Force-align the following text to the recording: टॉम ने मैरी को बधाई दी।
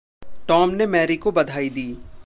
टॉम 0.47 0.69
ने 0.69 0.85
मैरी 0.85 1.15
को 1.17 1.31
बधाई 1.31 1.69
दी। 1.69 1.97